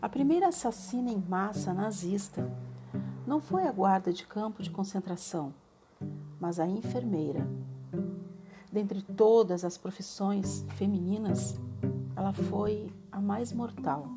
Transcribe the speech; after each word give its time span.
A 0.00 0.08
primeira 0.08 0.46
assassina 0.46 1.10
em 1.10 1.18
massa 1.18 1.74
nazista 1.74 2.48
não 3.26 3.40
foi 3.40 3.66
a 3.66 3.72
guarda 3.72 4.12
de 4.12 4.24
campo 4.24 4.62
de 4.62 4.70
concentração, 4.70 5.52
mas 6.38 6.60
a 6.60 6.66
enfermeira. 6.68 7.44
Dentre 8.72 9.02
todas 9.02 9.64
as 9.64 9.76
profissões 9.76 10.64
femininas, 10.76 11.58
ela 12.14 12.32
foi 12.32 12.92
a 13.10 13.20
mais 13.20 13.52
mortal. 13.52 14.08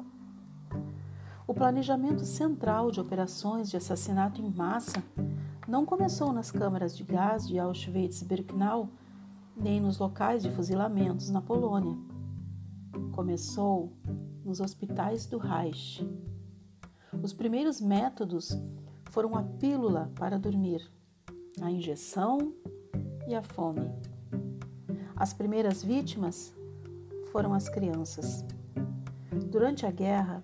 O 1.48 1.54
planejamento 1.54 2.26
central 2.26 2.92
de 2.92 3.02
operações 3.02 3.68
de 3.68 3.76
assassinato 3.76 4.40
em 4.40 4.52
massa 4.52 5.04
não 5.68 5.84
começou 5.84 6.32
nas 6.32 6.52
câmaras 6.52 6.96
de 6.96 7.04
gás 7.04 7.48
de 7.48 7.58
Auschwitz-Birkenau, 7.58 8.88
nem 9.58 9.82
nos 9.82 9.98
locais 9.98 10.44
de 10.44 10.52
fuzilamentos 10.52 11.32
na 11.32 11.42
Polônia. 11.42 11.98
Começou 13.14 13.92
nos 14.44 14.60
hospitais 14.60 15.26
do 15.26 15.38
Reich. 15.38 16.08
Os 17.22 17.34
primeiros 17.34 17.80
métodos 17.80 18.58
foram 19.10 19.36
a 19.36 19.44
pílula 19.44 20.12
para 20.16 20.40
dormir, 20.40 20.90
a 21.62 21.70
injeção 21.70 22.54
e 23.28 23.36
a 23.36 23.42
fome. 23.42 23.92
As 25.16 25.34
primeiras 25.34 25.84
vítimas 25.84 26.54
foram 27.32 27.54
as 27.54 27.70
crianças. 27.70 28.44
Durante 29.50 29.86
a 29.86 29.92
guerra, 29.92 30.44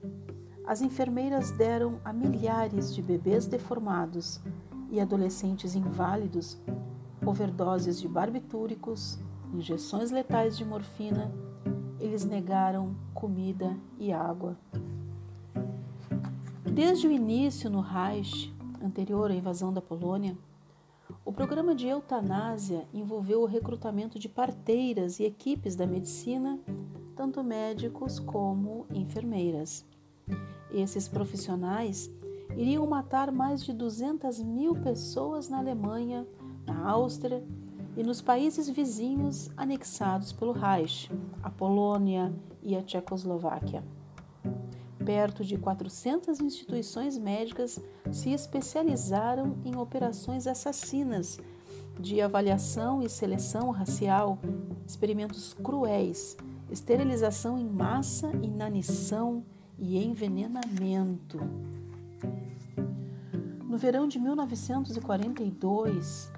as 0.66 0.82
enfermeiras 0.82 1.52
deram 1.52 2.00
a 2.04 2.12
milhares 2.12 2.94
de 2.94 3.02
bebês 3.02 3.46
deformados 3.46 4.40
e 4.92 5.00
adolescentes 5.00 5.76
inválidos 5.76 6.58
overdoses 7.26 8.00
de 8.00 8.08
barbitúricos, 8.08 9.20
injeções 9.54 10.12
letais 10.12 10.58
de 10.58 10.64
morfina, 10.64 11.32
eles 12.00 12.24
negaram 12.24 12.96
comida 13.14 13.76
e 14.00 14.12
água. 14.12 14.58
Desde 16.66 17.08
o 17.08 17.12
início 17.12 17.70
no 17.70 17.82
Reich, 17.82 18.54
anterior 18.84 19.32
à 19.32 19.34
invasão 19.34 19.74
da 19.74 19.82
Polônia, 19.82 20.38
o 21.26 21.32
programa 21.32 21.74
de 21.74 21.88
eutanásia 21.88 22.88
envolveu 22.94 23.42
o 23.42 23.46
recrutamento 23.46 24.20
de 24.20 24.30
parteiras 24.30 25.20
e 25.20 25.24
equipes 25.24 25.76
da 25.76 25.88
medicina, 25.88 26.60
tanto 27.16 27.44
médicos 27.44 28.20
como 28.20 28.86
enfermeiras. 28.94 29.86
Esses 30.72 31.08
profissionais 31.08 32.12
iriam 32.56 32.86
matar 32.86 33.32
mais 33.32 33.64
de 33.64 33.74
200 33.74 34.40
mil 34.40 34.76
pessoas 34.76 35.50
na 35.50 35.58
Alemanha, 35.58 36.28
na 36.66 36.90
Áustria 36.90 37.44
e 37.98 38.04
nos 38.04 38.22
países 38.22 38.70
vizinhos 38.70 39.50
anexados 39.58 40.32
pelo 40.32 40.52
Reich, 40.52 41.12
a 41.42 41.50
Polônia 41.50 42.32
e 42.62 42.76
a 42.76 42.84
Tchecoslováquia. 42.84 43.84
Perto 45.04 45.44
de 45.44 45.58
400 45.58 46.40
instituições 46.40 47.18
médicas 47.18 47.82
se 48.12 48.32
especializaram 48.32 49.58
em 49.66 49.76
operações 49.76 50.46
assassinas 50.46 51.40
de 52.00 52.22
avaliação 52.22 53.02
e 53.02 53.10
seleção 53.10 53.72
racial, 53.72 54.38
experimentos 54.86 55.56
cruéis, 55.56 56.38
esterilização 56.70 57.58
em 57.58 57.68
massa, 57.68 58.30
inanição 58.44 59.44
e 59.80 59.98
envenenamento. 59.98 61.40
No 63.64 63.78
verão 63.78 64.08
de 64.08 64.20
1942 64.20 66.32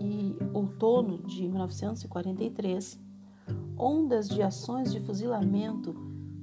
e 0.00 0.36
outono 0.52 1.18
de 1.18 1.48
1943, 1.48 2.98
ondas 3.76 4.28
de 4.28 4.42
ações 4.42 4.92
de 4.92 5.00
fuzilamento 5.00 5.94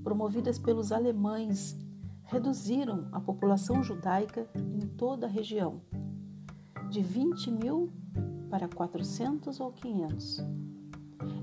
promovidas 0.03 0.59
pelos 0.59 0.91
alemães 0.91 1.77
reduziram 2.23 3.07
a 3.11 3.19
população 3.19 3.83
judaica 3.83 4.47
em 4.55 4.87
toda 4.87 5.27
a 5.27 5.29
região, 5.29 5.81
de 6.89 7.01
20 7.01 7.51
mil 7.51 7.91
para 8.49 8.67
400 8.67 9.59
ou 9.59 9.71
500. 9.71 10.43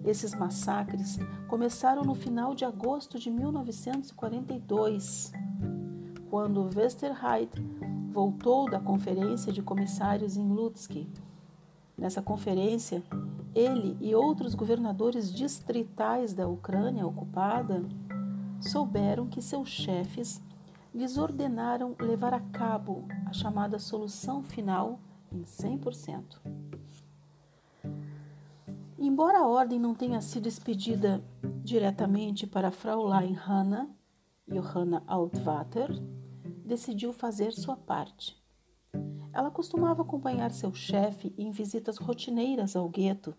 Esses 0.05 0.35
massacres 0.35 1.19
começaram 1.49 2.03
no 2.03 2.15
final 2.15 2.55
de 2.55 2.65
agosto 2.65 3.19
de 3.19 3.31
1942, 3.31 5.33
quando 6.31 6.71
Westerheid 6.75 7.51
voltou 8.13 8.71
da 8.71 8.81
conferência 8.81 9.53
de 9.53 9.63
comissários 9.63 10.37
em 10.37 10.49
Lutsk. 10.49 11.07
Nessa 12.01 12.23
conferência, 12.23 13.03
ele 13.55 13.95
e 14.01 14.15
outros 14.15 14.55
governadores 14.55 15.31
distritais 15.31 16.33
da 16.33 16.49
Ucrânia 16.49 17.07
ocupada 17.07 17.85
souberam 18.59 19.27
que 19.27 19.43
seus 19.43 19.69
chefes 19.69 20.43
lhes 20.95 21.19
ordenaram 21.19 21.95
levar 22.01 22.33
a 22.33 22.41
cabo 22.41 23.07
a 23.27 23.35
chamada 23.35 23.79
solução 23.79 24.43
final 24.43 24.99
em 25.31 25.43
100%. 25.43 26.41
Embora 28.99 29.41
a 29.41 29.47
ordem 29.47 29.79
não 29.79 29.95
tenha 29.95 30.23
sido 30.23 30.49
expedida 30.49 31.23
diretamente 31.63 32.47
para 32.47 32.71
Fraulein 32.71 33.35
Hanna, 33.35 33.91
Johanna 34.49 35.03
Altvater, 35.07 35.91
decidiu 36.65 37.13
fazer 37.13 37.53
sua 37.53 37.77
parte. 37.77 38.40
Ela 39.33 39.51
costumava 39.51 40.03
acompanhar 40.03 40.51
seu 40.51 40.75
chefe 40.75 41.33
em 41.39 41.51
visitas 41.51 41.99
rotineiras 41.99 42.75
ao 42.75 42.89
gueto 42.89 43.35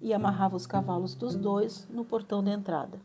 e 0.00 0.14
amarrava 0.14 0.56
os 0.56 0.66
cavalos 0.66 1.14
dos 1.14 1.34
dois 1.34 1.86
no 1.90 2.04
portão 2.04 2.42
da 2.42 2.52
entrada. 2.52 3.00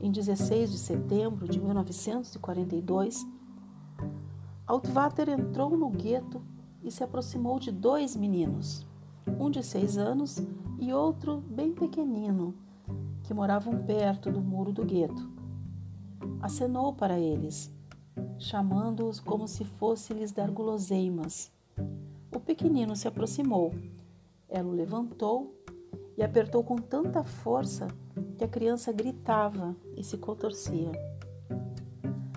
Em 0.00 0.10
16 0.10 0.70
de 0.70 0.78
setembro 0.78 1.48
de 1.48 1.60
1942, 1.60 3.26
Altvater 4.66 5.28
entrou 5.28 5.76
no 5.76 5.90
gueto 5.90 6.40
e 6.82 6.90
se 6.90 7.02
aproximou 7.02 7.58
de 7.58 7.72
dois 7.72 8.14
meninos, 8.16 8.86
um 9.38 9.50
de 9.50 9.62
seis 9.62 9.98
anos 9.98 10.40
e 10.78 10.92
outro 10.92 11.38
bem 11.48 11.72
pequenino, 11.72 12.54
que 13.24 13.34
moravam 13.34 13.84
perto 13.84 14.30
do 14.30 14.40
muro 14.40 14.72
do 14.72 14.84
gueto. 14.84 15.30
Acenou 16.40 16.92
para 16.92 17.18
eles 17.18 17.72
chamando-os 18.38 19.20
como 19.20 19.46
se 19.46 19.64
fosse 19.64 20.12
lhes 20.12 20.32
dar 20.32 20.50
guloseimas. 20.50 21.50
O 22.34 22.40
pequenino 22.40 22.96
se 22.96 23.06
aproximou. 23.06 23.74
Ela 24.48 24.68
o 24.68 24.72
levantou 24.72 25.54
e 26.16 26.22
apertou 26.22 26.62
com 26.62 26.76
tanta 26.76 27.22
força 27.22 27.88
que 28.36 28.44
a 28.44 28.48
criança 28.48 28.92
gritava 28.92 29.76
e 29.96 30.02
se 30.02 30.18
contorcia. 30.18 30.92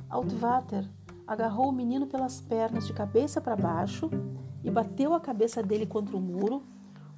Altvater 0.09 0.88
agarrou 1.28 1.69
o 1.69 1.74
menino 1.74 2.07
pelas 2.07 2.40
pernas 2.40 2.88
de 2.88 2.94
cabeça 2.94 3.42
para 3.42 3.56
baixo 3.56 4.09
e 4.63 4.69
bateu 4.69 5.13
a 5.13 5.19
cabeça 5.19 5.62
dele 5.62 5.86
contra 5.86 6.16
o 6.16 6.22
muro, 6.22 6.63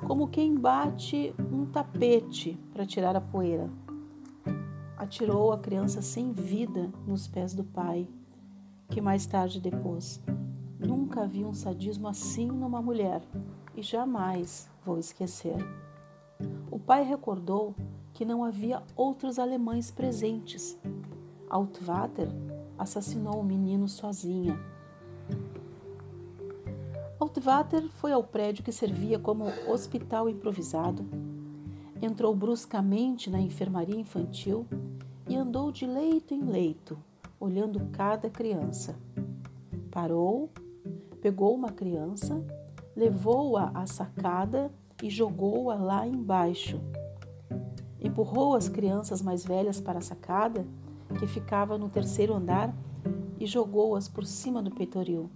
como 0.06 0.28
quem 0.28 0.56
bate 0.56 1.34
um 1.51 1.66
tapete 1.66 2.57
para 2.72 2.85
tirar 2.85 3.16
a 3.16 3.22
poeira. 3.22 3.69
Atirou 4.97 5.51
a 5.51 5.59
criança 5.59 6.01
sem 6.01 6.31
vida 6.31 6.91
nos 7.06 7.28
pés 7.28 7.53
do 7.53 7.63
pai 7.63 8.07
que 8.90 9.02
mais 9.02 9.25
tarde 9.25 9.59
depôs: 9.59 10.22
Nunca 10.80 11.28
vi 11.28 11.44
um 11.44 11.53
sadismo 11.53 12.08
assim 12.08 12.48
numa 12.48 12.81
mulher 12.81 13.22
e 13.75 13.81
jamais 13.81 14.70
vou 14.86 14.98
esquecer. 14.98 15.58
O 16.70 16.80
pai 16.80 17.03
recordou 17.03 17.75
que 18.14 18.25
não 18.25 18.44
havia 18.44 18.81
outros 18.96 19.40
alemães 19.40 19.92
presentes. 19.92 20.80
Altvater 21.50 22.28
assassinou 22.78 23.40
o 23.40 23.44
menino 23.44 23.88
sozinha. 23.88 24.59
Altvater 27.19 27.90
foi 27.90 28.12
ao 28.12 28.24
prédio 28.24 28.64
que 28.64 28.72
servia 28.72 29.18
como 29.18 29.46
hospital 29.68 30.30
improvisado, 30.30 31.06
entrou 32.01 32.36
bruscamente 32.36 33.30
na 33.30 33.42
enfermaria 33.42 34.00
infantil 34.00 34.68
e 35.28 35.36
andou 35.36 35.72
de 35.72 35.86
leito 35.86 36.33
em 36.33 36.44
leito, 36.44 36.98
olhando 37.39 37.88
cada 37.92 38.30
criança. 38.30 38.95
Parou, 39.92 40.50
pegou 41.22 41.56
uma 41.56 41.72
criança, 41.72 42.44
levou-a 42.95 43.72
à 43.74 43.86
sacada 43.86 44.72
e 45.01 45.10
jogou-a 45.10 45.75
lá 45.75 46.07
embaixo. 46.07 46.80
Empurrou 48.00 48.56
as 48.56 48.69
crianças 48.69 49.22
mais 49.22 49.45
velhas 49.45 49.80
para 49.80 50.00
a 50.00 50.01
sacada, 50.01 50.66
que 51.19 51.28
ficava 51.28 51.78
no 51.78 51.89
terceiro 51.89 52.34
andar, 52.34 52.74
e 53.40 53.45
jogou-as 53.45 54.07
por 54.07 54.25
cima 54.25 54.62
do 54.62 54.72
peitoril. 54.72 55.30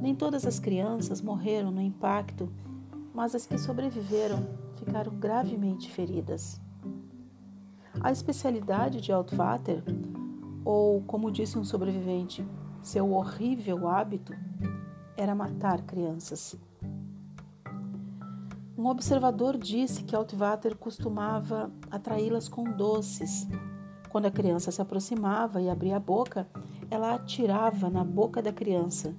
Nem 0.00 0.14
todas 0.14 0.46
as 0.46 0.60
crianças 0.60 1.20
morreram 1.20 1.70
no 1.70 1.80
impacto, 1.80 2.48
mas 3.12 3.34
as 3.34 3.46
que 3.46 3.58
sobreviveram 3.58 4.46
ficaram 4.76 5.12
gravemente 5.14 5.90
feridas. 5.90 6.60
A 8.00 8.12
especialidade 8.12 9.00
de 9.00 9.10
Altvater 9.10 9.82
ou, 10.66 11.00
como 11.02 11.30
disse 11.30 11.56
um 11.56 11.62
sobrevivente, 11.62 12.44
seu 12.82 13.12
horrível 13.12 13.88
hábito 13.88 14.34
era 15.16 15.32
matar 15.32 15.82
crianças. 15.82 16.56
Um 18.76 18.86
observador 18.86 19.56
disse 19.56 20.02
que 20.02 20.16
Altvater 20.16 20.76
costumava 20.76 21.70
atraí-las 21.88 22.48
com 22.48 22.64
doces, 22.64 23.48
Quando 24.08 24.26
a 24.26 24.30
criança 24.30 24.70
se 24.70 24.80
aproximava 24.80 25.60
e 25.60 25.68
abria 25.68 25.96
a 25.96 26.00
boca, 26.00 26.48
ela 26.90 27.14
atirava 27.14 27.90
na 27.90 28.02
boca 28.02 28.40
da 28.40 28.52
criança 28.52 29.14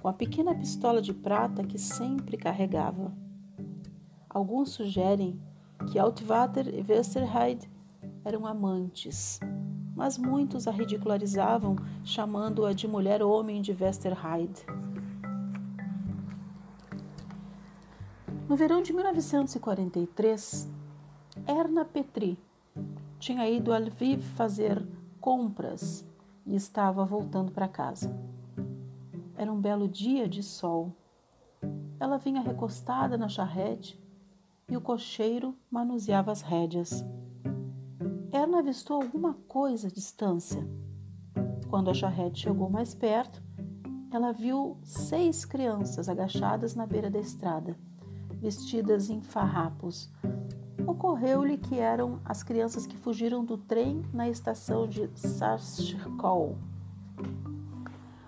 com 0.00 0.08
a 0.08 0.12
pequena 0.12 0.54
pistola 0.54 1.00
de 1.00 1.14
prata 1.14 1.64
que 1.64 1.78
sempre 1.78 2.36
carregava. 2.36 3.16
Alguns 4.28 4.70
sugerem 4.70 5.40
que 5.90 5.98
Altvater 5.98 6.68
e 6.68 6.84
Westerheide 6.86 7.70
eram 8.24 8.46
amantes, 8.46 9.40
mas 9.94 10.16
muitos 10.18 10.66
a 10.66 10.70
ridicularizavam, 10.70 11.76
chamando-a 12.04 12.72
de 12.72 12.88
mulher-homem 12.88 13.60
de 13.60 13.72
Westerheide. 13.72 14.64
No 18.48 18.56
verão 18.56 18.82
de 18.82 18.92
1943, 18.92 20.70
Erna 21.46 21.84
Petri 21.84 22.38
tinha 23.18 23.48
ido 23.48 23.72
a 23.72 23.78
Lviv 23.78 24.20
fazer 24.20 24.84
compras 25.20 26.04
e 26.44 26.54
estava 26.54 27.04
voltando 27.04 27.52
para 27.52 27.68
casa. 27.68 28.14
Era 29.36 29.52
um 29.52 29.60
belo 29.60 29.88
dia 29.88 30.28
de 30.28 30.42
sol. 30.42 30.92
Ela 31.98 32.18
vinha 32.18 32.40
recostada 32.40 33.16
na 33.16 33.28
charrete 33.28 33.98
e 34.68 34.76
o 34.76 34.80
cocheiro 34.80 35.56
manuseava 35.70 36.32
as 36.32 36.42
rédeas. 36.42 37.04
Erna 38.32 38.58
avistou 38.58 39.02
alguma 39.02 39.34
coisa 39.46 39.88
à 39.88 39.90
distância. 39.90 40.66
Quando 41.68 41.90
a 41.90 41.94
charrete 41.94 42.40
chegou 42.40 42.68
mais 42.68 42.94
perto, 42.94 43.42
ela 44.10 44.32
viu 44.32 44.78
seis 44.82 45.44
crianças 45.44 46.08
agachadas 46.08 46.74
na 46.74 46.86
beira 46.86 47.10
da 47.10 47.20
estrada, 47.20 47.76
vestidas 48.40 49.10
em 49.10 49.20
farrapos, 49.20 50.10
Ocorreu-lhe 50.86 51.58
que 51.58 51.78
eram 51.78 52.20
as 52.24 52.42
crianças 52.42 52.86
que 52.86 52.96
fugiram 52.96 53.44
do 53.44 53.56
trem 53.56 54.04
na 54.12 54.28
estação 54.28 54.86
de 54.86 55.08
Sarchkol. 55.14 56.56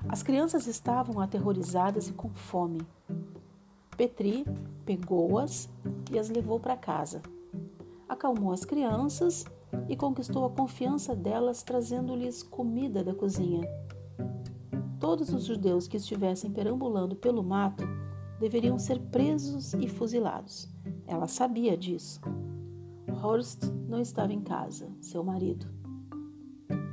As 0.08 0.22
crianças 0.22 0.66
estavam 0.66 1.20
aterrorizadas 1.20 2.08
e 2.08 2.12
com 2.12 2.28
fome. 2.30 2.80
Petri 3.96 4.44
pegou-as 4.84 5.68
e 6.12 6.18
as 6.18 6.28
levou 6.28 6.60
para 6.60 6.76
casa. 6.76 7.22
Acalmou 8.08 8.52
as 8.52 8.64
crianças 8.64 9.44
e 9.88 9.96
conquistou 9.96 10.44
a 10.44 10.50
confiança 10.50 11.14
delas, 11.14 11.62
trazendo-lhes 11.62 12.42
comida 12.42 13.02
da 13.02 13.14
cozinha. 13.14 13.68
Todos 14.98 15.32
os 15.32 15.44
judeus 15.44 15.86
que 15.86 15.96
estivessem 15.96 16.50
perambulando 16.50 17.14
pelo 17.14 17.42
mato 17.42 17.84
deveriam 18.38 18.78
ser 18.78 18.98
presos 19.00 19.74
e 19.74 19.88
fuzilados. 19.88 20.68
Ela 21.06 21.26
sabia 21.26 21.76
disso. 21.76 22.20
Horst 23.22 23.64
não 23.88 24.00
estava 24.00 24.32
em 24.32 24.40
casa, 24.40 24.88
seu 25.00 25.22
marido. 25.22 25.66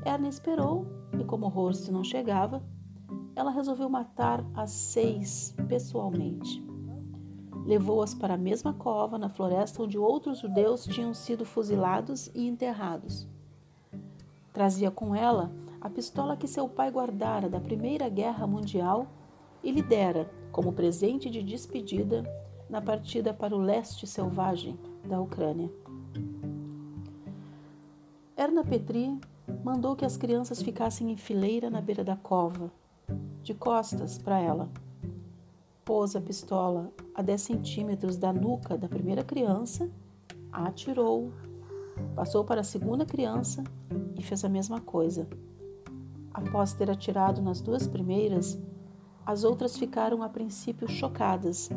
Erna 0.05 0.27
esperou 0.27 0.85
e, 1.19 1.23
como 1.23 1.47
Horst 1.47 1.89
não 1.89 2.03
chegava, 2.03 2.63
ela 3.35 3.51
resolveu 3.51 3.89
matar 3.89 4.45
as 4.53 4.71
seis 4.71 5.55
pessoalmente. 5.67 6.70
Levou-as 7.65 8.13
para 8.13 8.33
a 8.33 8.37
mesma 8.37 8.73
cova 8.73 9.17
na 9.17 9.29
floresta 9.29 9.83
onde 9.83 9.97
outros 9.97 10.39
judeus 10.39 10.85
tinham 10.85 11.13
sido 11.13 11.45
fuzilados 11.45 12.31
e 12.33 12.47
enterrados. 12.47 13.27
Trazia 14.51 14.91
com 14.91 15.15
ela 15.15 15.51
a 15.79 15.89
pistola 15.89 16.37
que 16.37 16.47
seu 16.47 16.67
pai 16.67 16.91
guardara 16.91 17.49
da 17.49 17.59
Primeira 17.59 18.09
Guerra 18.09 18.45
Mundial 18.45 19.07
e 19.63 19.71
lhe 19.71 19.81
dera 19.81 20.29
como 20.51 20.73
presente 20.73 21.29
de 21.29 21.41
despedida 21.41 22.23
na 22.69 22.81
partida 22.81 23.33
para 23.33 23.55
o 23.55 23.59
leste 23.59 24.07
selvagem 24.07 24.77
da 25.05 25.19
Ucrânia. 25.19 25.69
Erna 28.35 28.63
Petri 28.63 29.19
mandou 29.63 29.95
que 29.95 30.05
as 30.05 30.17
crianças 30.17 30.61
ficassem 30.61 31.11
em 31.11 31.17
fileira 31.17 31.69
na 31.69 31.81
beira 31.81 32.03
da 32.03 32.15
cova, 32.15 32.71
de 33.43 33.53
costas 33.53 34.17
para 34.17 34.39
ela. 34.39 34.69
Pôs 35.83 36.15
a 36.15 36.21
pistola 36.21 36.91
a 37.15 37.21
10 37.21 37.41
centímetros 37.41 38.17
da 38.17 38.31
nuca 38.31 38.77
da 38.77 38.87
primeira 38.87 39.23
criança, 39.23 39.89
a 40.51 40.67
atirou, 40.67 41.31
passou 42.15 42.43
para 42.43 42.61
a 42.61 42.63
segunda 42.63 43.05
criança 43.05 43.63
e 44.15 44.21
fez 44.21 44.43
a 44.43 44.49
mesma 44.49 44.79
coisa. 44.79 45.27
Após 46.33 46.73
ter 46.73 46.89
atirado 46.89 47.41
nas 47.41 47.61
duas 47.61 47.87
primeiras, 47.87 48.59
as 49.25 49.43
outras 49.43 49.77
ficaram 49.77 50.23
a 50.23 50.29
princípio 50.29 50.87
chocadas 50.87 51.69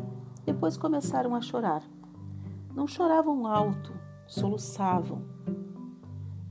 depois 0.44 0.76
começaram 0.76 1.34
a 1.34 1.40
chorar. 1.40 1.82
Não 2.74 2.86
choravam 2.86 3.46
alto, 3.46 3.92
soluçavam. 4.26 5.22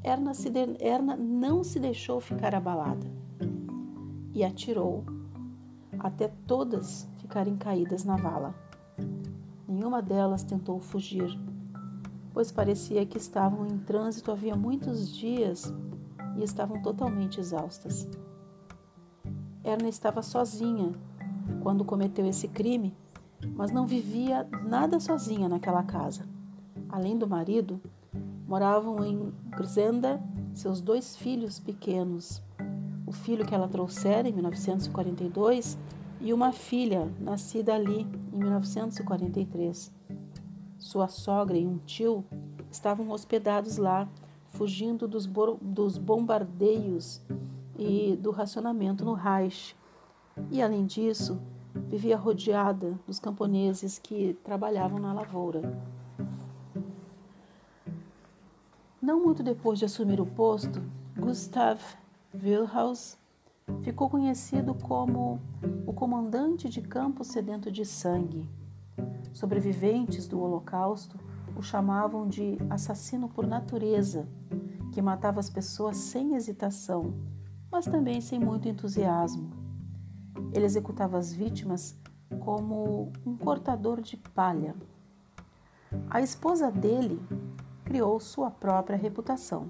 Erna, 0.03 0.31
de... 0.31 0.83
Erna 0.83 1.15
não 1.15 1.63
se 1.63 1.79
deixou 1.79 2.19
ficar 2.19 2.55
abalada 2.55 3.05
e 4.33 4.43
atirou 4.43 5.03
até 5.99 6.27
todas 6.47 7.07
ficarem 7.23 7.57
caídas 7.57 8.03
na 8.03 8.15
vala. 8.15 8.53
Nenhuma 9.67 9.99
delas 9.99 10.43
tentou 10.43 10.79
fugir, 10.79 11.35
pois 12.31 12.51
parecia 12.51 13.03
que 13.03 13.17
estavam 13.17 13.65
em 13.65 13.79
trânsito 13.79 14.31
havia 14.31 14.55
muitos 14.55 15.11
dias 15.11 15.73
e 16.37 16.43
estavam 16.43 16.79
totalmente 16.83 17.39
exaustas. 17.39 18.07
Erna 19.63 19.89
estava 19.89 20.21
sozinha 20.21 20.91
quando 21.63 21.83
cometeu 21.83 22.27
esse 22.27 22.47
crime 22.47 22.95
mas 23.55 23.71
não 23.71 23.85
vivia 23.85 24.47
nada 24.63 24.99
sozinha 24.99 25.49
naquela 25.49 25.83
casa. 25.83 26.25
Além 26.89 27.17
do 27.17 27.27
marido, 27.27 27.81
moravam 28.47 29.03
em 29.03 29.33
Grzenda 29.49 30.21
seus 30.53 30.81
dois 30.81 31.15
filhos 31.15 31.59
pequenos, 31.59 32.41
o 33.05 33.11
filho 33.11 33.45
que 33.45 33.53
ela 33.53 33.67
trouxera 33.67 34.27
em 34.27 34.33
1942 34.33 35.77
e 36.23 36.31
uma 36.31 36.53
filha 36.53 37.13
nascida 37.19 37.75
ali 37.75 38.07
em 38.31 38.37
1943. 38.37 39.91
Sua 40.79 41.09
sogra 41.09 41.57
e 41.57 41.67
um 41.67 41.77
tio 41.79 42.23
estavam 42.71 43.09
hospedados 43.09 43.75
lá, 43.75 44.07
fugindo 44.51 45.05
dos, 45.05 45.29
dos 45.61 45.97
bombardeios 45.97 47.21
e 47.77 48.17
do 48.21 48.31
racionamento 48.31 49.03
no 49.03 49.13
Reich. 49.13 49.75
E 50.49 50.61
além 50.61 50.85
disso, 50.85 51.41
vivia 51.89 52.15
rodeada 52.15 52.97
dos 53.05 53.19
camponeses 53.19 53.99
que 53.99 54.33
trabalhavam 54.45 54.99
na 54.99 55.11
lavoura. 55.11 55.77
Não 59.01 59.21
muito 59.21 59.43
depois 59.43 59.77
de 59.77 59.83
assumir 59.83 60.21
o 60.21 60.25
posto, 60.25 60.81
Gustav 61.17 61.81
Wilhaus 62.33 63.17
ficou 63.81 64.09
conhecido 64.09 64.73
como 64.73 65.41
o 65.85 65.93
comandante 65.93 66.69
de 66.69 66.81
campo 66.81 67.23
sedento 67.23 67.71
de 67.71 67.85
sangue. 67.85 68.49
Sobreviventes 69.31 70.27
do 70.27 70.39
Holocausto 70.39 71.19
o 71.55 71.61
chamavam 71.61 72.27
de 72.27 72.57
assassino 72.69 73.29
por 73.29 73.45
natureza, 73.45 74.27
que 74.91 75.01
matava 75.01 75.39
as 75.39 75.49
pessoas 75.49 75.97
sem 75.97 76.35
hesitação, 76.35 77.13
mas 77.71 77.85
também 77.85 78.21
sem 78.21 78.39
muito 78.39 78.67
entusiasmo. 78.67 79.51
Ele 80.53 80.65
executava 80.65 81.17
as 81.17 81.33
vítimas 81.33 81.97
como 82.39 83.11
um 83.25 83.35
cortador 83.37 84.01
de 84.01 84.17
palha. 84.17 84.75
A 86.09 86.21
esposa 86.21 86.71
dele 86.71 87.19
criou 87.83 88.19
sua 88.19 88.49
própria 88.49 88.97
reputação. 88.97 89.69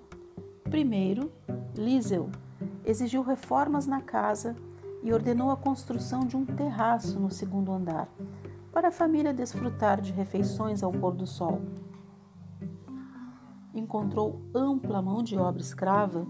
Primeiro, 0.64 1.32
Liesel 1.76 2.30
exigiu 2.86 3.22
reformas 3.22 3.88
na 3.88 4.02
casa 4.02 4.56
e 5.02 5.14
ordenou 5.14 5.52
a 5.52 5.58
construção 5.58 6.22
de 6.22 6.36
um 6.36 6.46
terraço 6.46 7.20
no 7.20 7.30
segundo 7.30 7.72
andar, 7.72 8.08
para 8.72 8.88
a 8.88 8.92
família 8.92 9.34
desfrutar 9.34 10.02
de 10.02 10.12
refeições 10.12 10.82
ao 10.82 10.92
pôr 10.92 11.14
do 11.14 11.28
sol. 11.28 11.62
Encontrou 13.74 14.42
ampla 14.54 15.02
mão 15.02 15.22
de 15.22 15.38
obra 15.38 15.62
escrava 15.62 16.26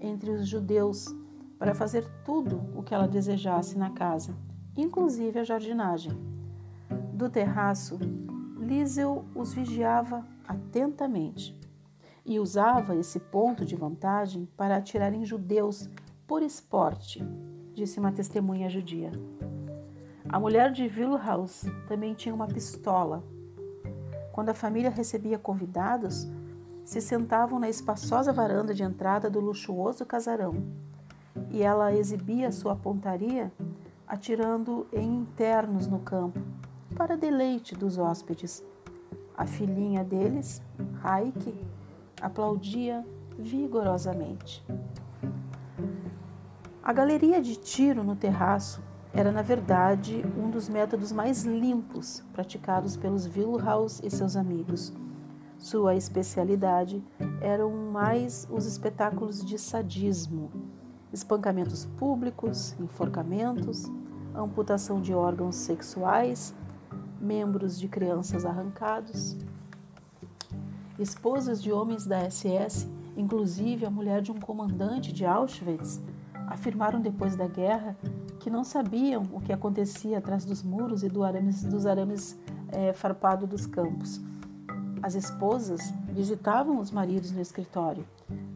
entre 0.00 0.30
os 0.30 0.46
judeus 0.46 1.14
para 1.58 1.74
fazer 1.74 2.06
tudo 2.24 2.60
o 2.74 2.82
que 2.82 2.94
ela 2.94 3.06
desejasse 3.06 3.78
na 3.78 3.90
casa, 3.90 4.34
inclusive 4.76 5.38
a 5.38 5.44
jardinagem. 5.44 6.12
Do 7.12 7.28
terraço, 7.28 7.98
Liesel 8.58 9.24
os 9.34 9.52
vigiava 9.52 10.26
atentamente 10.46 11.61
e 12.24 12.38
usava 12.38 12.96
esse 12.96 13.18
ponto 13.18 13.64
de 13.64 13.74
vantagem 13.74 14.48
para 14.56 14.76
atirar 14.76 15.12
em 15.12 15.24
judeus 15.24 15.88
por 16.26 16.42
esporte, 16.42 17.24
disse 17.74 17.98
uma 17.98 18.12
testemunha 18.12 18.70
judia. 18.70 19.10
A 20.28 20.38
mulher 20.38 20.72
de 20.72 20.84
Wilhaus 20.84 21.64
também 21.86 22.14
tinha 22.14 22.34
uma 22.34 22.46
pistola. 22.46 23.22
Quando 24.32 24.48
a 24.48 24.54
família 24.54 24.90
recebia 24.90 25.38
convidados, 25.38 26.28
se 26.84 27.00
sentavam 27.00 27.58
na 27.58 27.68
espaçosa 27.68 28.32
varanda 28.32 28.72
de 28.72 28.82
entrada 28.82 29.28
do 29.28 29.40
luxuoso 29.40 30.06
casarão 30.06 30.54
e 31.50 31.62
ela 31.62 31.92
exibia 31.94 32.50
sua 32.50 32.74
pontaria 32.74 33.52
atirando 34.06 34.86
em 34.92 35.16
internos 35.16 35.86
no 35.86 35.98
campo, 35.98 36.38
para 36.94 37.16
deleite 37.16 37.74
dos 37.74 37.96
hóspedes. 37.96 38.62
A 39.34 39.46
filhinha 39.46 40.04
deles, 40.04 40.60
Raike, 41.00 41.54
aplaudia 42.22 43.04
vigorosamente. 43.38 44.64
A 46.82 46.92
galeria 46.92 47.42
de 47.42 47.56
tiro 47.56 48.02
no 48.02 48.16
terraço 48.16 48.82
era, 49.12 49.30
na 49.30 49.42
verdade, 49.42 50.24
um 50.38 50.48
dos 50.48 50.68
métodos 50.68 51.12
mais 51.12 51.44
limpos 51.44 52.24
praticados 52.32 52.96
pelos 52.96 53.26
Wilhaus 53.26 54.00
e 54.02 54.10
seus 54.10 54.36
amigos. 54.36 54.92
Sua 55.58 55.94
especialidade 55.94 57.04
eram 57.40 57.70
mais 57.92 58.48
os 58.50 58.66
espetáculos 58.66 59.44
de 59.44 59.58
sadismo, 59.58 60.50
espancamentos 61.12 61.84
públicos, 61.84 62.74
enforcamentos, 62.80 63.84
amputação 64.34 65.00
de 65.00 65.12
órgãos 65.12 65.56
sexuais, 65.56 66.54
membros 67.20 67.78
de 67.78 67.86
crianças 67.86 68.44
arrancados. 68.44 69.36
Esposas 71.02 71.60
de 71.60 71.72
homens 71.72 72.06
da 72.06 72.30
SS, 72.30 72.88
inclusive 73.16 73.84
a 73.84 73.90
mulher 73.90 74.22
de 74.22 74.30
um 74.30 74.38
comandante 74.38 75.12
de 75.12 75.26
Auschwitz, 75.26 76.00
afirmaram 76.46 77.00
depois 77.00 77.34
da 77.34 77.48
guerra 77.48 77.96
que 78.38 78.48
não 78.48 78.62
sabiam 78.62 79.24
o 79.32 79.40
que 79.40 79.52
acontecia 79.52 80.18
atrás 80.18 80.44
dos 80.44 80.62
muros 80.62 81.02
e 81.02 81.08
do 81.08 81.24
arames, 81.24 81.64
dos 81.64 81.86
arames 81.86 82.38
é, 82.68 82.92
farpados 82.92 83.48
dos 83.48 83.66
campos. 83.66 84.20
As 85.02 85.16
esposas 85.16 85.92
visitavam 86.08 86.78
os 86.78 86.92
maridos 86.92 87.32
no 87.32 87.40
escritório. 87.40 88.06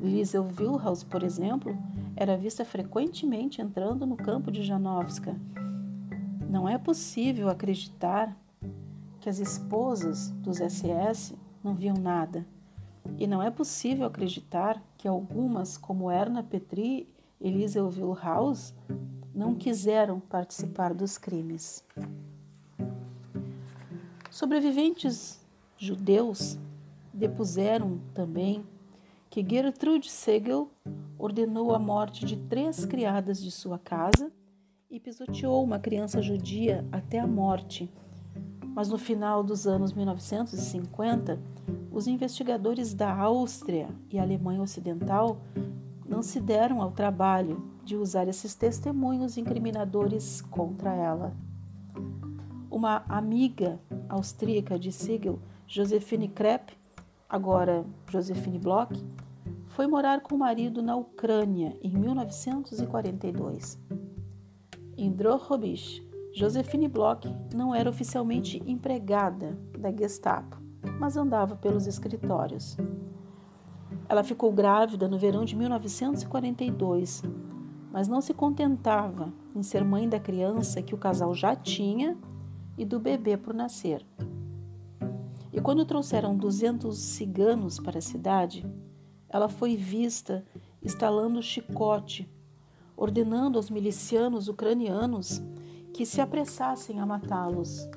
Liesel 0.00 0.46
Wilhaus, 0.56 1.02
por 1.02 1.24
exemplo, 1.24 1.76
era 2.14 2.36
vista 2.36 2.64
frequentemente 2.64 3.60
entrando 3.60 4.06
no 4.06 4.16
campo 4.16 4.52
de 4.52 4.62
Janowska. 4.62 5.34
Não 6.48 6.68
é 6.68 6.78
possível 6.78 7.48
acreditar 7.48 8.36
que 9.18 9.28
as 9.28 9.40
esposas 9.40 10.30
dos 10.30 10.58
SS 10.58 11.34
não 11.66 11.74
viam 11.74 11.96
nada. 11.96 12.46
E 13.18 13.26
não 13.26 13.42
é 13.42 13.50
possível 13.50 14.06
acreditar 14.06 14.80
que 14.96 15.08
algumas, 15.08 15.76
como 15.76 16.10
Erna 16.10 16.42
Petri 16.42 17.08
Elisa 17.40 17.80
House 18.22 18.72
não 19.34 19.54
quiseram 19.54 20.20
participar 20.20 20.94
dos 20.94 21.18
crimes. 21.18 21.84
Sobreviventes 24.30 25.40
judeus 25.76 26.56
depuseram 27.12 28.00
também 28.14 28.64
que 29.28 29.44
Gertrude 29.46 30.08
Segel 30.08 30.70
ordenou 31.18 31.74
a 31.74 31.78
morte 31.78 32.24
de 32.24 32.36
três 32.36 32.84
criadas 32.84 33.42
de 33.42 33.50
sua 33.50 33.78
casa 33.78 34.30
e 34.90 35.00
pisoteou 35.00 35.64
uma 35.64 35.78
criança 35.78 36.22
judia 36.22 36.86
até 36.92 37.18
a 37.18 37.26
morte. 37.26 37.90
Mas 38.76 38.90
no 38.90 38.98
final 38.98 39.42
dos 39.42 39.66
anos 39.66 39.94
1950, 39.94 41.40
os 41.90 42.06
investigadores 42.06 42.92
da 42.92 43.10
Áustria 43.10 43.88
e 44.10 44.18
Alemanha 44.18 44.60
Ocidental 44.60 45.38
não 46.06 46.22
se 46.22 46.38
deram 46.38 46.82
ao 46.82 46.92
trabalho 46.92 47.70
de 47.82 47.96
usar 47.96 48.28
esses 48.28 48.54
testemunhos 48.54 49.38
incriminadores 49.38 50.42
contra 50.42 50.94
ela. 50.94 51.34
Uma 52.70 53.02
amiga 53.08 53.80
austríaca 54.10 54.78
de 54.78 54.92
Siegel, 54.92 55.38
Josephine 55.66 56.28
Krepp, 56.28 56.76
agora 57.26 57.82
Josephine 58.10 58.58
Bloch, 58.58 58.92
foi 59.68 59.86
morar 59.86 60.20
com 60.20 60.34
o 60.34 60.38
marido 60.38 60.82
na 60.82 60.94
Ucrânia 60.96 61.74
em 61.82 61.96
1942. 61.96 63.78
Em 64.98 65.10
Drohobych, 65.10 66.05
Josephine 66.36 66.86
Bloch 66.86 67.26
não 67.54 67.74
era 67.74 67.88
oficialmente 67.88 68.62
empregada 68.66 69.58
da 69.78 69.90
Gestapo, 69.90 70.60
mas 71.00 71.16
andava 71.16 71.56
pelos 71.56 71.86
escritórios. 71.86 72.76
Ela 74.06 74.22
ficou 74.22 74.52
grávida 74.52 75.08
no 75.08 75.16
verão 75.16 75.46
de 75.46 75.56
1942, 75.56 77.22
mas 77.90 78.06
não 78.06 78.20
se 78.20 78.34
contentava 78.34 79.32
em 79.54 79.62
ser 79.62 79.82
mãe 79.82 80.06
da 80.06 80.20
criança 80.20 80.82
que 80.82 80.94
o 80.94 80.98
casal 80.98 81.32
já 81.32 81.56
tinha 81.56 82.18
e 82.76 82.84
do 82.84 83.00
bebê 83.00 83.38
por 83.38 83.54
nascer. 83.54 84.04
E 85.50 85.58
quando 85.58 85.86
trouxeram 85.86 86.36
200 86.36 86.98
ciganos 86.98 87.80
para 87.80 87.96
a 87.96 88.02
cidade, 88.02 88.62
ela 89.26 89.48
foi 89.48 89.74
vista 89.74 90.44
estalando 90.82 91.40
chicote, 91.40 92.30
ordenando 92.94 93.56
aos 93.56 93.70
milicianos 93.70 94.48
ucranianos 94.48 95.42
que 95.96 96.04
se 96.04 96.20
apressassem 96.20 97.00
a 97.00 97.06
matá-los. 97.06 97.88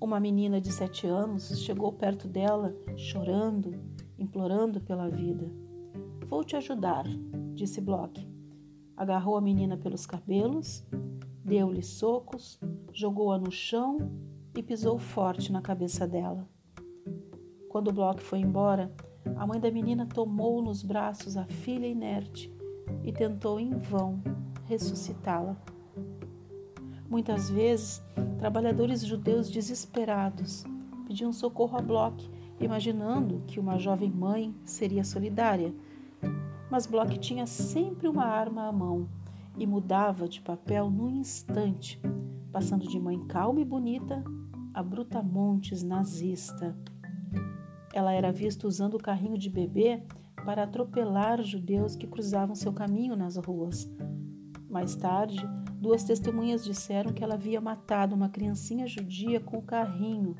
Uma 0.00 0.18
menina 0.18 0.58
de 0.58 0.72
sete 0.72 1.06
anos 1.06 1.60
chegou 1.60 1.92
perto 1.92 2.26
dela, 2.26 2.74
chorando 2.96 3.78
implorando 4.18 4.80
pela 4.80 5.10
vida. 5.10 5.52
Vou 6.24 6.42
te 6.42 6.56
ajudar, 6.56 7.04
disse 7.54 7.82
Bloch. 7.82 8.26
Agarrou 8.96 9.36
a 9.36 9.40
menina 9.40 9.76
pelos 9.76 10.06
cabelos, 10.06 10.82
deu-lhe 11.44 11.82
socos, 11.82 12.58
jogou-a 12.90 13.36
no 13.36 13.50
chão 13.50 13.98
e 14.56 14.62
pisou 14.62 14.98
forte 14.98 15.52
na 15.52 15.60
cabeça 15.60 16.08
dela. 16.08 16.48
Quando 17.68 17.92
Bloch 17.92 18.22
foi 18.22 18.38
embora, 18.38 18.90
a 19.36 19.46
mãe 19.46 19.60
da 19.60 19.70
menina 19.70 20.06
tomou 20.06 20.62
nos 20.62 20.82
braços 20.82 21.36
a 21.36 21.44
filha 21.44 21.86
inerte 21.86 22.50
e 23.04 23.12
tentou 23.12 23.60
em 23.60 23.76
vão 23.76 24.22
ressuscitá-la. 24.64 25.54
Muitas 27.08 27.48
vezes, 27.48 28.02
trabalhadores 28.38 29.04
judeus 29.04 29.50
desesperados 29.50 30.64
pediam 31.06 31.32
socorro 31.32 31.78
a 31.78 31.82
Bloch 31.82 32.30
imaginando 32.60 33.42
que 33.46 33.60
uma 33.60 33.78
jovem 33.78 34.10
mãe 34.10 34.54
seria 34.64 35.04
solidária. 35.04 35.72
Mas 36.70 36.86
Bloch 36.86 37.16
tinha 37.18 37.46
sempre 37.46 38.08
uma 38.08 38.24
arma 38.24 38.68
à 38.68 38.72
mão 38.72 39.08
e 39.56 39.66
mudava 39.66 40.28
de 40.28 40.40
papel 40.40 40.90
num 40.90 41.08
instante, 41.10 42.00
passando 42.52 42.86
de 42.86 42.98
mãe 42.98 43.18
calma 43.26 43.60
e 43.60 43.64
bonita 43.64 44.22
a 44.74 44.82
brutamontes 44.82 45.82
nazista. 45.82 46.76
Ela 47.92 48.12
era 48.12 48.30
vista 48.30 48.66
usando 48.66 48.94
o 48.94 49.02
carrinho 49.02 49.38
de 49.38 49.48
bebê 49.48 50.02
para 50.44 50.64
atropelar 50.64 51.42
judeus 51.42 51.96
que 51.96 52.06
cruzavam 52.06 52.54
seu 52.54 52.72
caminho 52.72 53.16
nas 53.16 53.36
ruas. 53.36 53.90
Mais 54.68 54.94
tarde, 54.94 55.48
duas 55.80 56.04
testemunhas 56.04 56.64
disseram 56.64 57.12
que 57.12 57.24
ela 57.24 57.34
havia 57.34 57.60
matado 57.60 58.14
uma 58.14 58.28
criancinha 58.28 58.86
judia 58.86 59.40
com 59.40 59.58
o 59.58 59.62
carrinho 59.62 60.36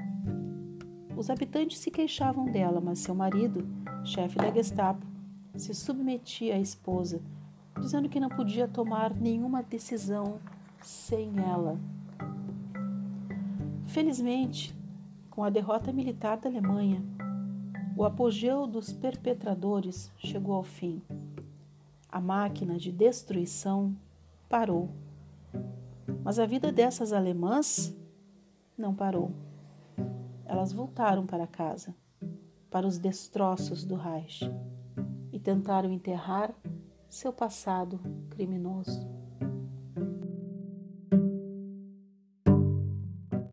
os 1.19 1.29
habitantes 1.31 1.79
se 1.79 1.91
queixavam 1.91 2.45
dela, 2.45 2.81
mas 2.81 3.01
seu 3.01 3.13
marido, 3.13 3.67
chefe 4.05 4.39
da 4.39 4.53
Gestapo, 4.53 5.05
se 5.57 5.75
submetia 5.75 6.55
à 6.55 6.61
esposa, 6.61 7.21
dizendo 7.81 8.09
que 8.09 8.21
não 8.21 8.29
podia 8.29 8.69
tomar 8.69 9.13
nenhuma 9.13 9.61
decisão 9.61 10.39
sem 10.81 11.37
ela. 11.41 11.77
Felizmente, 13.87 14.73
com 15.29 15.43
a 15.43 15.51
derrota 15.51 15.93
militar 15.93 16.37
da 16.37 16.49
Alemanha, 16.49 17.03
o 17.97 18.05
apogeu 18.05 18.65
dos 18.69 18.93
perpetradores 18.93 20.13
chegou 20.19 20.55
ao 20.55 20.63
fim. 20.63 21.03
A 22.09 22.21
máquina 22.21 22.79
de 22.79 22.93
destruição 22.93 23.93
parou. 24.49 24.89
Mas 26.29 26.39
a 26.39 26.45
vida 26.45 26.71
dessas 26.71 27.15
alemãs 27.15 27.97
não 28.77 28.95
parou 28.95 29.33
elas 30.45 30.75
voltaram 30.75 31.25
para 31.25 31.47
casa, 31.47 31.95
para 32.71 32.87
os 32.87 32.99
destroços 32.99 33.83
do 33.83 33.95
Reich, 33.95 34.45
e 35.33 35.41
tentaram 35.41 35.91
enterrar 35.91 36.55
seu 37.09 37.33
passado 37.33 37.99
criminoso. 38.29 39.18